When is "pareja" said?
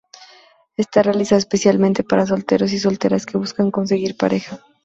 4.17-4.59